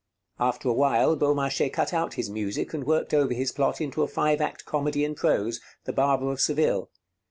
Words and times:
After 0.39 0.67
a 0.67 0.73
while 0.73 1.15
Beaumarchais 1.15 1.69
cut 1.69 1.93
out 1.93 2.15
his 2.15 2.27
music 2.27 2.73
and 2.73 2.85
worked 2.85 3.13
over 3.13 3.35
his 3.35 3.51
plot 3.51 3.79
into 3.79 4.01
a 4.01 4.07
five 4.07 4.41
act 4.41 4.65
comedy 4.65 5.05
in 5.05 5.13
prose, 5.13 5.61
'The 5.83 5.93
Barber 5.93 6.31
of 6.31 6.41
Seville.' 6.41 6.89